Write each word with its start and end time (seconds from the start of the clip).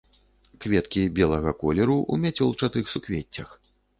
Кветкі 0.63 1.01
белага 1.19 1.51
колеру, 1.63 1.97
у 2.15 2.19
мяцёлчатых 2.25 2.91
суквеццях. 2.95 3.49